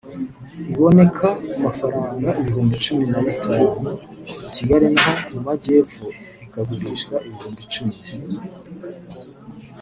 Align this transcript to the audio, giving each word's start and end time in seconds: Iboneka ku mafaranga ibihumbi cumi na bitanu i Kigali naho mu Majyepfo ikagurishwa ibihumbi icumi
Iboneka 0.73 1.27
ku 1.49 1.57
mafaranga 1.65 2.29
ibihumbi 2.41 2.75
cumi 2.85 3.03
na 3.11 3.19
bitanu 3.27 3.71
i 4.47 4.49
Kigali 4.55 4.85
naho 4.93 5.13
mu 5.31 5.39
Majyepfo 5.47 6.03
ikagurishwa 6.45 7.15
ibihumbi 7.27 7.59
icumi 7.67 7.95